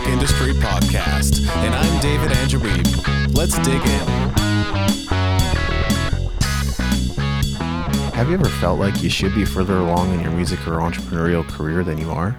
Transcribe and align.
Music 0.00 0.12
Industry 0.14 0.52
Podcast, 0.54 1.46
and 1.56 1.74
I'm 1.74 2.00
David 2.00 2.32
Andrew 2.32 2.60
Wiebe. 2.60 3.36
Let's 3.36 3.58
dig 3.58 3.82
in. 3.82 4.08
Have 8.14 8.28
you 8.28 8.34
ever 8.34 8.48
felt 8.48 8.78
like 8.78 9.02
you 9.02 9.10
should 9.10 9.34
be 9.34 9.44
further 9.44 9.76
along 9.76 10.14
in 10.14 10.20
your 10.20 10.30
music 10.30 10.66
or 10.66 10.78
entrepreneurial 10.78 11.46
career 11.46 11.84
than 11.84 11.98
you 11.98 12.10
are? 12.10 12.38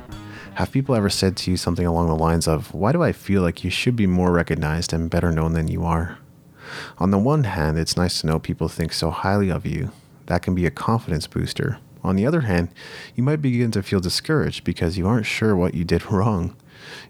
Have 0.56 0.72
people 0.72 0.96
ever 0.96 1.10
said 1.10 1.38
to 1.38 1.52
you 1.52 1.58
something 1.58 1.86
along 1.86 2.08
the 2.08 2.16
lines 2.16 2.48
of, 2.48 2.74
Why 2.74 2.92
do 2.92 3.04
I 3.04 3.12
feel 3.12 3.44
like 3.44 3.64
you 3.64 3.70
should 3.70 3.96
be 3.96 4.08
more 4.08 4.32
recognized 4.32 4.92
and 4.92 5.10
better 5.10 5.32
known 5.32 5.54
than 5.54 5.68
you 5.68 5.84
are? 5.84 6.18
On 6.98 7.12
the 7.12 7.20
one 7.20 7.44
hand, 7.44 7.78
it's 7.78 7.98
nice 7.98 8.22
to 8.22 8.28
know 8.28 8.40
people 8.40 8.70
think 8.70 8.92
so 8.92 9.12
highly 9.12 9.50
of 9.52 9.66
you. 9.68 9.92
That 10.28 10.42
can 10.42 10.56
be 10.56 10.66
a 10.66 10.72
confidence 10.72 11.28
booster. 11.28 11.78
On 12.04 12.16
the 12.16 12.26
other 12.26 12.42
hand, 12.42 12.70
you 13.16 13.24
might 13.24 13.42
begin 13.42 13.70
to 13.72 13.84
feel 13.84 14.00
discouraged 14.00 14.64
because 14.64 14.98
you 14.98 15.08
aren't 15.08 15.28
sure 15.28 15.56
what 15.56 15.76
you 15.76 15.84
did 15.84 16.06
wrong. 16.12 16.56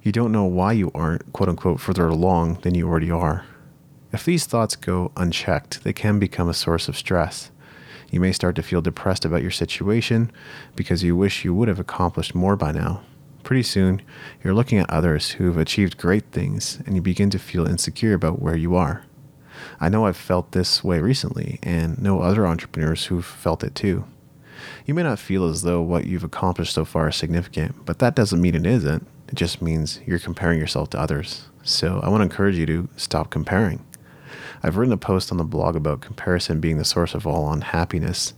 You 0.04 0.12
don't 0.12 0.32
know 0.32 0.46
why 0.46 0.74
you 0.74 0.92
aren't, 0.94 1.32
quote 1.34 1.50
unquote, 1.50 1.80
further 1.80 2.08
along 2.08 2.60
than 2.62 2.76
you 2.76 2.88
already 2.88 3.12
are. 3.12 3.46
If 4.12 4.26
these 4.26 4.46
thoughts 4.46 4.76
go 4.76 5.12
unchecked, 5.16 5.84
they 5.84 5.94
can 5.94 6.20
become 6.20 6.50
a 6.50 6.54
source 6.54 6.88
of 6.88 6.98
stress. 6.98 7.52
You 8.10 8.20
may 8.20 8.34
start 8.34 8.56
to 8.58 8.64
feel 8.64 8.82
depressed 8.82 9.24
about 9.24 9.42
your 9.42 9.52
situation 9.52 10.32
because 10.76 11.02
you 11.04 11.16
wish 11.16 11.46
you 11.46 11.54
would 11.54 11.70
have 11.70 11.80
accomplished 11.80 12.36
more 12.36 12.58
by 12.58 12.74
now. 12.74 13.04
Pretty 13.44 13.64
soon, 13.64 14.02
you're 14.44 14.54
looking 14.54 14.80
at 14.80 14.90
others 14.90 15.32
who've 15.32 15.58
achieved 15.58 15.98
great 15.98 16.26
things 16.32 16.80
and 16.86 16.96
you 16.96 17.02
begin 17.02 17.30
to 17.30 17.40
feel 17.40 17.66
insecure 17.66 18.14
about 18.14 18.42
where 18.42 18.58
you 18.58 18.76
are. 18.76 19.04
I 19.80 19.90
know 19.90 20.06
I've 20.06 20.18
felt 20.18 20.52
this 20.52 20.84
way 20.84 21.00
recently 21.00 21.60
and 21.64 22.02
know 22.02 22.22
other 22.22 22.46
entrepreneurs 22.46 23.06
who've 23.06 23.26
felt 23.26 23.64
it 23.64 23.76
too. 23.76 24.06
You 24.86 24.94
may 24.94 25.04
not 25.04 25.20
feel 25.20 25.46
as 25.46 25.62
though 25.62 25.82
what 25.82 26.06
you've 26.06 26.24
accomplished 26.24 26.74
so 26.74 26.86
far 26.86 27.10
is 27.10 27.16
significant, 27.16 27.86
but 27.86 28.00
that 28.00 28.16
doesn't 28.16 28.42
mean 28.42 28.56
it 28.56 28.66
isn't. 28.66 29.08
It 29.32 29.36
just 29.36 29.62
means 29.62 30.02
you're 30.06 30.20
comparing 30.20 30.60
yourself 30.60 30.90
to 30.90 31.00
others. 31.00 31.46
So 31.64 32.02
I 32.04 32.10
want 32.10 32.20
to 32.20 32.26
encourage 32.26 32.58
you 32.58 32.66
to 32.66 32.90
stop 32.98 33.30
comparing. 33.30 33.86
I've 34.62 34.76
written 34.76 34.94
a 34.94 34.98
post 34.98 35.32
on 35.32 35.38
the 35.38 35.46
blog 35.46 35.78
about 35.78 36.02
comparison 36.02 36.60
being 36.60 36.78
the 36.78 36.84
source 36.84 37.16
of 37.16 37.26
all 37.26 37.52
unhappiness. 37.52 38.34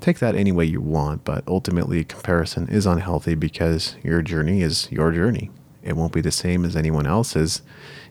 Take 0.00 0.20
that 0.20 0.34
any 0.34 0.50
way 0.50 0.64
you 0.64 0.80
want, 0.80 1.22
but 1.24 1.44
ultimately, 1.46 2.02
comparison 2.02 2.66
is 2.68 2.86
unhealthy 2.86 3.34
because 3.34 3.96
your 4.02 4.22
journey 4.22 4.62
is 4.62 4.90
your 4.90 5.12
journey. 5.12 5.50
It 5.82 5.96
won't 5.96 6.14
be 6.14 6.22
the 6.22 6.30
same 6.30 6.64
as 6.64 6.76
anyone 6.76 7.06
else's, 7.06 7.60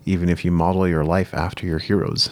even 0.06 0.30
if 0.30 0.46
you 0.46 0.52
model 0.52 0.88
your 0.88 1.04
life 1.04 1.34
after 1.34 1.66
your 1.66 1.80
heroes. 1.80 2.30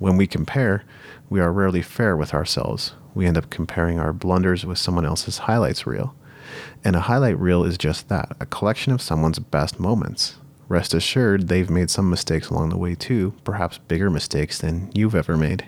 When 0.00 0.16
we 0.16 0.26
compare, 0.26 0.82
we 1.30 1.40
are 1.40 1.52
rarely 1.52 1.82
fair 1.82 2.16
with 2.16 2.34
ourselves. 2.34 2.94
We 3.14 3.26
end 3.26 3.38
up 3.38 3.48
comparing 3.48 4.00
our 4.00 4.12
blunders 4.12 4.66
with 4.66 4.78
someone 4.78 5.06
else's 5.06 5.38
highlights 5.38 5.86
reel. 5.86 6.16
And 6.84 6.96
a 6.96 7.00
highlight 7.00 7.38
reel 7.38 7.64
is 7.64 7.78
just 7.78 8.08
that 8.08 8.36
a 8.40 8.46
collection 8.46 8.92
of 8.92 9.02
someone's 9.02 9.38
best 9.38 9.80
moments. 9.80 10.36
Rest 10.68 10.94
assured, 10.94 11.48
they've 11.48 11.70
made 11.70 11.90
some 11.90 12.10
mistakes 12.10 12.48
along 12.48 12.70
the 12.70 12.76
way 12.76 12.94
too, 12.94 13.34
perhaps 13.44 13.78
bigger 13.78 14.10
mistakes 14.10 14.58
than 14.58 14.90
you've 14.94 15.14
ever 15.14 15.36
made. 15.36 15.66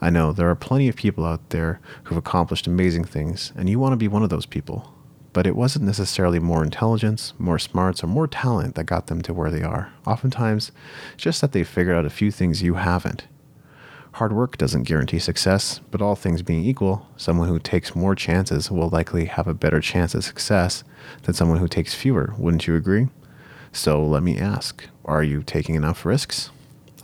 I 0.00 0.10
know 0.10 0.32
there 0.32 0.50
are 0.50 0.56
plenty 0.56 0.88
of 0.88 0.96
people 0.96 1.24
out 1.24 1.50
there 1.50 1.80
who've 2.04 2.18
accomplished 2.18 2.66
amazing 2.66 3.04
things, 3.04 3.52
and 3.56 3.68
you 3.68 3.78
want 3.78 3.92
to 3.92 3.96
be 3.96 4.08
one 4.08 4.22
of 4.22 4.30
those 4.30 4.46
people. 4.46 4.92
But 5.32 5.46
it 5.46 5.54
wasn't 5.54 5.84
necessarily 5.84 6.38
more 6.38 6.64
intelligence, 6.64 7.34
more 7.38 7.58
smarts, 7.58 8.02
or 8.02 8.06
more 8.06 8.26
talent 8.26 8.74
that 8.74 8.84
got 8.84 9.08
them 9.08 9.22
to 9.22 9.34
where 9.34 9.50
they 9.50 9.62
are. 9.62 9.92
Oftentimes, 10.06 10.72
just 11.16 11.40
that 11.40 11.52
they 11.52 11.62
figured 11.62 11.96
out 11.96 12.06
a 12.06 12.10
few 12.10 12.30
things 12.30 12.62
you 12.62 12.74
haven't. 12.74 13.26
Hard 14.16 14.32
work 14.32 14.56
doesn't 14.56 14.84
guarantee 14.84 15.18
success, 15.18 15.80
but 15.90 16.00
all 16.00 16.16
things 16.16 16.40
being 16.40 16.64
equal, 16.64 17.06
someone 17.18 17.48
who 17.48 17.58
takes 17.58 17.94
more 17.94 18.14
chances 18.14 18.70
will 18.70 18.88
likely 18.88 19.26
have 19.26 19.46
a 19.46 19.52
better 19.52 19.78
chance 19.78 20.14
of 20.14 20.24
success 20.24 20.84
than 21.24 21.34
someone 21.34 21.58
who 21.58 21.68
takes 21.68 21.92
fewer, 21.92 22.32
wouldn't 22.38 22.66
you 22.66 22.76
agree? 22.76 23.08
So 23.72 24.02
let 24.02 24.22
me 24.22 24.38
ask 24.38 24.82
are 25.04 25.22
you 25.22 25.42
taking 25.42 25.74
enough 25.74 26.06
risks? 26.06 26.48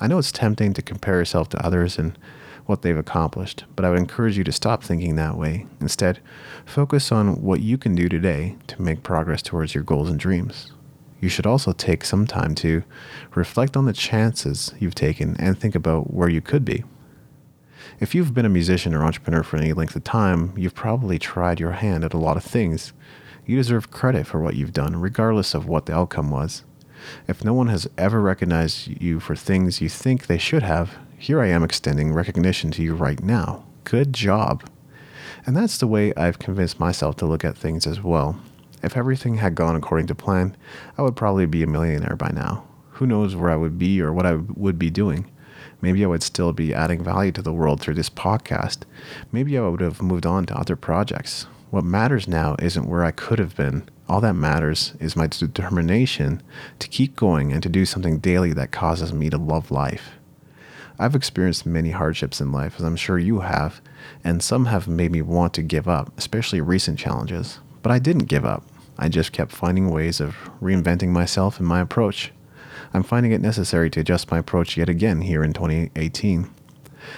I 0.01 0.07
know 0.07 0.17
it's 0.17 0.33
tempting 0.33 0.73
to 0.73 0.81
compare 0.81 1.19
yourself 1.19 1.51
to 1.51 1.63
others 1.63 1.99
and 1.99 2.19
what 2.65 2.81
they've 2.81 2.97
accomplished, 2.97 3.65
but 3.77 3.85
I 3.85 3.91
would 3.91 3.99
encourage 3.99 4.39
you 4.39 4.45
to 4.45 4.51
stop 4.51 4.83
thinking 4.83 5.17
that 5.17 5.37
way. 5.37 5.67
Instead, 5.83 6.19
focus 6.65 7.13
on 7.13 7.43
what 7.43 7.61
you 7.61 7.77
can 7.77 7.95
do 7.95 8.09
today 8.09 8.57
to 8.69 8.81
make 8.81 9.03
progress 9.03 9.43
towards 9.43 9.75
your 9.75 9.85
goals 9.85 10.09
and 10.09 10.19
dreams. 10.19 10.73
You 11.21 11.29
should 11.29 11.47
also 11.47 11.73
take 11.73 12.07
some 12.07 12.27
time 12.27 12.55
to 12.55 12.83
reflect 13.35 13.77
on 13.77 13.85
the 13.85 13.93
chances 13.93 14.73
you've 14.81 14.95
taken 14.95 15.37
and 15.39 15.61
think 15.61 15.75
about 15.75 16.15
where 16.15 16.31
you 16.31 16.41
could 16.41 16.65
be. 16.65 16.85
If 18.01 18.15
you've 18.15 18.35
been 18.35 18.47
a 18.47 18.51
musician 18.51 18.95
or 18.95 19.05
entrepreneur 19.05 19.43
for 19.43 19.57
any 19.57 19.73
length 19.73 19.95
of 19.95 20.05
time, 20.05 20.53
you've 20.57 20.75
probably 20.75 21.19
tried 21.19 21.61
your 21.61 21.73
hand 21.73 22.05
at 22.05 22.15
a 22.15 22.19
lot 22.19 22.37
of 22.37 22.45
things. 22.45 22.93
You 23.47 23.57
deserve 23.57 23.91
credit 23.91 24.27
for 24.27 24.41
what 24.41 24.57
you've 24.57 24.73
done, 24.73 25.01
regardless 25.01 25.55
of 25.55 25.69
what 25.69 25.87
the 25.87 25.95
outcome 25.95 26.31
was. 26.31 26.65
If 27.27 27.45
no 27.45 27.53
one 27.53 27.69
has 27.69 27.89
ever 27.99 28.21
recognized 28.21 29.01
you 29.01 29.21
for 29.21 29.35
things 29.35 29.81
you 29.81 29.89
think 29.89 30.27
they 30.27 30.39
should 30.39 30.63
have, 30.63 30.97
here 31.19 31.41
I 31.41 31.49
am 31.49 31.63
extending 31.63 32.13
recognition 32.13 32.71
to 32.73 32.83
you 32.83 32.95
right 32.95 33.23
now. 33.23 33.65
Good 33.85 34.13
job. 34.13 34.69
And 35.45 35.57
that's 35.57 35.79
the 35.79 35.87
way 35.87 36.13
I've 36.17 36.39
convinced 36.39 36.79
myself 36.79 37.17
to 37.17 37.27
look 37.27 37.45
at 37.45 37.59
things 37.59 37.87
as 37.87 38.01
well. 38.01 38.41
If 38.83 38.97
everything 38.97 39.37
had 39.37 39.55
gone 39.55 39.77
according 39.77 40.07
to 40.09 40.15
plan, 40.15 40.57
I 40.97 41.03
would 41.03 41.17
probably 41.17 41.47
be 41.47 41.63
a 41.63 41.69
millionaire 41.69 42.17
by 42.17 42.31
now. 42.33 42.65
Who 42.93 43.07
knows 43.07 43.35
where 43.35 43.51
I 43.51 43.57
would 43.57 43.79
be 43.79 44.01
or 44.01 44.13
what 44.13 44.27
I 44.27 44.35
would 44.35 44.79
be 44.79 44.91
doing? 44.91 45.31
Maybe 45.83 46.05
I 46.05 46.09
would 46.09 46.23
still 46.23 46.53
be 46.53 46.73
adding 46.73 47.03
value 47.03 47.33
to 47.33 47.43
the 47.43 47.53
world 47.53 47.81
through 47.81 47.95
this 47.95 48.09
podcast. 48.09 48.85
Maybe 49.33 49.59
I 49.59 49.69
would 49.69 49.81
have 49.81 50.01
moved 50.01 50.25
on 50.25 50.47
to 50.47 50.57
other 50.57 50.77
projects. 50.77 51.47
What 51.71 51.85
matters 51.85 52.29
now 52.29 52.55
isn't 52.61 52.89
where 52.89 53.05
I 53.05 53.11
could 53.11 53.39
have 53.39 53.57
been. 53.57 53.89
All 54.09 54.21
that 54.21 54.35
matters 54.35 54.95
is 55.01 55.17
my 55.17 55.27
determination 55.27 56.43
to 56.79 56.89
keep 56.89 57.17
going 57.17 57.53
and 57.53 57.63
to 57.63 57.69
do 57.69 57.85
something 57.85 58.19
daily 58.19 58.53
that 58.53 58.71
causes 58.71 59.13
me 59.13 59.29
to 59.31 59.39
love 59.39 59.71
life. 59.71 60.13
I've 60.99 61.17
experienced 61.17 61.67
many 61.67 61.91
hardships 61.91 62.41
in 62.41 62.53
life, 62.53 62.77
as 62.77 62.85
I'm 62.85 62.97
sure 62.97 63.19
you 63.19 63.41
have, 63.41 63.81
and 64.23 64.43
some 64.43 64.67
have 64.67 64.87
made 64.87 65.11
me 65.11 65.23
want 65.23 65.53
to 65.55 65.63
give 65.63 65.89
up, 65.89 66.13
especially 66.17 66.61
recent 66.61 66.99
challenges. 66.99 67.59
But 67.83 67.91
I 67.91 67.99
didn't 67.99 68.27
give 68.27 68.45
up. 68.45 68.65
I 68.99 69.09
just 69.09 69.33
kept 69.33 69.51
finding 69.51 69.91
ways 69.91 70.21
of 70.21 70.37
reinventing 70.61 71.09
myself 71.09 71.59
and 71.59 71.67
my 71.67 71.81
approach. 71.81 72.33
I'm 72.95 73.03
finding 73.03 73.33
it 73.33 73.41
necessary 73.41 73.91
to 73.91 74.01
adjust 74.01 74.31
my 74.31 74.39
approach 74.39 74.77
yet 74.77 74.89
again 74.89 75.23
here 75.23 75.43
in 75.43 75.53
2018. 75.53 76.51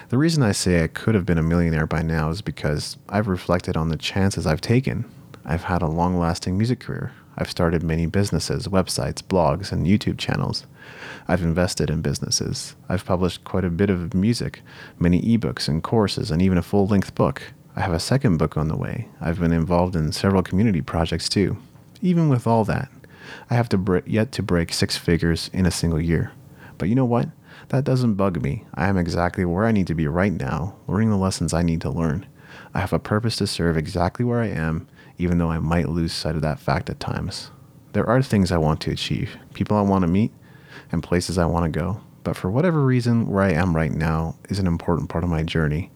The 0.09 0.19
reason 0.19 0.43
I 0.43 0.53
say 0.53 0.83
I 0.83 0.87
could 0.87 1.15
have 1.15 1.27
been 1.27 1.39
a 1.39 1.43
millionaire 1.43 1.87
by 1.87 2.03
now 2.03 2.31
is 2.31 2.43
because 2.43 2.97
I've 3.09 3.29
reflected 3.29 3.77
on 3.77 3.89
the 3.89 3.97
chances 3.97 4.47
I've 4.47 4.61
taken. 4.61 5.05
I've 5.45 5.65
had 5.65 5.83
a 5.83 5.87
long 5.87 6.19
lasting 6.19 6.57
music 6.57 6.81
career. 6.81 7.13
I've 7.37 7.51
started 7.51 7.83
many 7.83 8.07
businesses, 8.07 8.69
websites, 8.69 9.23
blogs, 9.23 9.73
and 9.73 9.87
YouTube 9.87 10.19
channels. 10.19 10.67
I've 11.27 11.43
invested 11.43 11.91
in 11.91 12.01
businesses. 12.01 12.77
I've 12.89 13.05
published 13.05 13.45
quite 13.45 13.65
a 13.65 13.71
bit 13.71 13.91
of 13.91 14.15
music, 14.15 14.63
many 14.99 15.21
ebooks 15.21 15.69
and 15.69 15.83
courses, 15.83 16.31
and 16.31 16.41
even 16.41 16.59
a 16.59 16.63
full 16.63 16.87
length 16.87 17.15
book. 17.15 17.43
I 17.77 17.81
have 17.81 17.93
a 17.93 18.01
second 18.01 18.37
book 18.37 18.57
on 18.57 18.69
the 18.69 18.77
way. 18.77 19.09
I've 19.21 19.41
been 19.41 19.53
involved 19.53 19.97
in 19.97 20.13
several 20.13 20.43
community 20.43 20.81
projects 20.81 21.29
too. 21.29 21.57
Even 22.01 22.29
with 22.29 22.47
all 22.47 22.65
that, 22.65 22.89
I 23.51 23.55
have 23.55 23.69
to 23.71 24.03
yet 24.07 24.33
to 24.33 24.43
break 24.43 24.73
six 24.73 24.97
figures 24.97 25.51
in 25.53 25.67
a 25.67 25.71
single 25.71 26.01
year. 26.01 26.33
But 26.79 26.89
you 26.89 26.95
know 26.95 27.05
what? 27.05 27.29
That 27.69 27.85
doesn't 27.85 28.15
bug 28.15 28.43
me. 28.43 28.65
I 28.75 28.89
am 28.89 28.99
exactly 28.99 29.45
where 29.45 29.65
I 29.65 29.73
need 29.73 29.87
to 29.87 29.95
be 29.95 30.07
right 30.07 30.33
now, 30.33 30.77
learning 30.87 31.11
the 31.11 31.17
lessons 31.17 31.55
I 31.55 31.63
need 31.63 31.81
to 31.83 31.91
learn. 31.91 32.27
I 32.75 32.81
have 32.81 32.93
a 32.93 32.99
purpose 32.99 33.37
to 33.37 33.47
serve 33.47 33.77
exactly 33.77 34.25
where 34.25 34.41
I 34.41 34.49
am, 34.49 34.87
even 35.19 35.39
though 35.39 35.51
I 35.51 35.59
might 35.59 35.89
lose 35.89 36.13
sight 36.13 36.35
of 36.35 36.43
that 36.43 36.59
fact 36.59 36.91
at 36.91 37.01
times. 37.01 37.51
There 37.93 38.09
are 38.09 38.23
things 38.23 38.51
I 38.51 38.59
want 38.59 38.81
to 38.83 38.91
achieve, 38.91 39.37
people 39.55 39.77
I 39.77 39.83
want 39.83 40.03
to 40.03 40.09
meet, 40.09 40.33
and 40.91 41.03
places 41.03 41.39
I 41.39 41.47
want 41.47 41.73
to 41.73 41.79
go. 41.79 42.01
But 42.25 42.37
for 42.37 42.51
whatever 42.51 42.85
reason, 42.85 43.29
where 43.29 43.45
I 43.45 43.53
am 43.53 43.77
right 43.77 43.93
now 43.93 44.37
is 44.49 44.59
an 44.59 44.67
important 44.67 45.09
part 45.09 45.25
of 45.25 45.31
my 45.31 45.43
journey. 45.43 45.91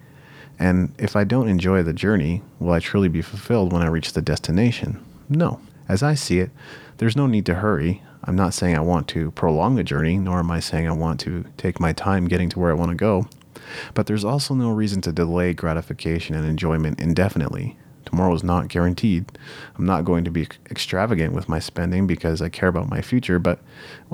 And 0.58 0.94
if 0.98 1.16
I 1.16 1.24
don't 1.24 1.48
enjoy 1.48 1.82
the 1.82 1.92
journey, 1.92 2.42
will 2.58 2.72
I 2.72 2.80
truly 2.80 3.08
be 3.08 3.22
fulfilled 3.22 3.72
when 3.72 3.82
I 3.82 3.86
reach 3.86 4.12
the 4.12 4.22
destination? 4.22 5.04
No. 5.28 5.60
As 5.88 6.02
I 6.02 6.14
see 6.14 6.38
it, 6.38 6.50
there's 6.98 7.16
no 7.16 7.26
need 7.26 7.46
to 7.46 7.54
hurry. 7.54 8.02
I'm 8.24 8.36
not 8.36 8.52
saying 8.52 8.76
I 8.76 8.80
want 8.80 9.08
to 9.08 9.30
prolong 9.30 9.74
the 9.74 9.82
journey, 9.82 10.18
nor 10.18 10.40
am 10.40 10.50
I 10.50 10.60
saying 10.60 10.86
I 10.86 10.92
want 10.92 11.18
to 11.20 11.44
take 11.56 11.80
my 11.80 11.92
time 11.92 12.28
getting 12.28 12.50
to 12.50 12.58
where 12.58 12.70
I 12.70 12.74
want 12.74 12.90
to 12.90 12.96
go. 12.96 13.26
But 13.94 14.06
there's 14.06 14.24
also 14.24 14.54
no 14.54 14.70
reason 14.70 15.00
to 15.02 15.12
delay 15.12 15.54
gratification 15.54 16.34
and 16.34 16.46
enjoyment 16.46 17.00
indefinitely. 17.00 17.78
Tomorrow 18.04 18.34
is 18.34 18.44
not 18.44 18.68
guaranteed. 18.68 19.32
I'm 19.76 19.86
not 19.86 20.04
going 20.04 20.24
to 20.24 20.30
be 20.30 20.48
extravagant 20.70 21.34
with 21.34 21.48
my 21.48 21.58
spending 21.58 22.06
because 22.06 22.40
I 22.40 22.48
care 22.48 22.68
about 22.68 22.88
my 22.88 23.02
future, 23.02 23.38
but 23.38 23.60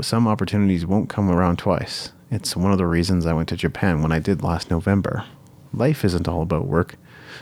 some 0.00 0.28
opportunities 0.28 0.86
won't 0.86 1.08
come 1.08 1.30
around 1.30 1.58
twice. 1.58 2.12
It's 2.30 2.56
one 2.56 2.72
of 2.72 2.78
the 2.78 2.86
reasons 2.86 3.26
I 3.26 3.32
went 3.32 3.48
to 3.50 3.56
Japan 3.56 4.02
when 4.02 4.12
I 4.12 4.18
did 4.18 4.42
last 4.42 4.70
November. 4.70 5.24
Life 5.72 6.04
isn't 6.04 6.28
all 6.28 6.42
about 6.42 6.66
work, 6.66 6.96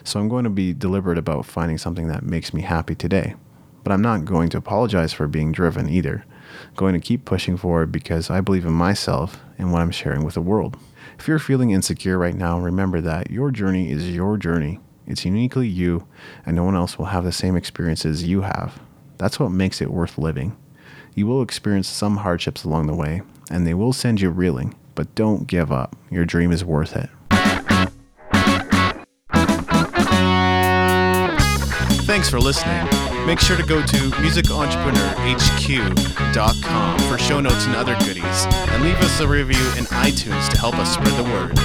so 0.04 0.20
I'm 0.20 0.28
going 0.28 0.44
to 0.44 0.50
be 0.50 0.72
deliberate 0.72 1.18
about 1.18 1.46
finding 1.46 1.78
something 1.78 2.08
that 2.08 2.22
makes 2.22 2.52
me 2.52 2.62
happy 2.62 2.94
today. 2.94 3.34
But 3.84 3.92
I'm 3.92 4.02
not 4.02 4.24
going 4.24 4.48
to 4.50 4.58
apologize 4.58 5.12
for 5.12 5.26
being 5.26 5.52
driven 5.52 5.88
either. 5.88 6.24
I'm 6.68 6.74
going 6.74 6.94
to 6.94 7.00
keep 7.00 7.24
pushing 7.24 7.56
forward 7.56 7.90
because 7.90 8.30
I 8.30 8.40
believe 8.40 8.66
in 8.66 8.72
myself 8.72 9.40
and 9.58 9.72
what 9.72 9.82
I'm 9.82 9.90
sharing 9.90 10.24
with 10.24 10.34
the 10.34 10.40
world. 10.40 10.76
If 11.18 11.28
you're 11.28 11.38
feeling 11.38 11.70
insecure 11.70 12.18
right 12.18 12.34
now, 12.34 12.58
remember 12.58 13.00
that 13.00 13.30
your 13.30 13.50
journey 13.50 13.90
is 13.90 14.10
your 14.10 14.36
journey. 14.36 14.80
It's 15.06 15.24
uniquely 15.24 15.66
you, 15.66 16.06
and 16.46 16.56
no 16.56 16.64
one 16.64 16.76
else 16.76 16.98
will 16.98 17.06
have 17.06 17.24
the 17.24 17.32
same 17.32 17.56
experiences 17.56 18.24
you 18.24 18.42
have. 18.42 18.80
That's 19.18 19.38
what 19.38 19.50
makes 19.50 19.80
it 19.80 19.90
worth 19.90 20.18
living. 20.18 20.56
You 21.14 21.26
will 21.26 21.42
experience 21.42 21.88
some 21.88 22.18
hardships 22.18 22.64
along 22.64 22.86
the 22.86 22.94
way, 22.94 23.22
and 23.50 23.66
they 23.66 23.74
will 23.74 23.92
send 23.92 24.20
you 24.20 24.30
reeling, 24.30 24.74
but 24.94 25.14
don't 25.14 25.46
give 25.46 25.70
up. 25.70 25.96
Your 26.10 26.24
dream 26.24 26.52
is 26.52 26.64
worth 26.64 26.96
it. 26.96 27.10
Thanks 32.04 32.28
for 32.28 32.40
listening. 32.40 33.11
Make 33.26 33.40
sure 33.40 33.56
to 33.56 33.62
go 33.62 33.80
to 33.80 34.10
musicentrepreneurhq.com 34.10 36.98
for 36.98 37.16
show 37.18 37.40
notes 37.40 37.64
and 37.66 37.76
other 37.76 37.96
goodies, 38.00 38.24
and 38.24 38.82
leave 38.82 38.96
us 38.96 39.20
a 39.20 39.28
review 39.28 39.64
in 39.78 39.84
iTunes 39.86 40.50
to 40.50 40.58
help 40.58 40.76
us 40.78 40.92
spread 40.94 41.16
the 41.16 41.24
word. 41.24 41.58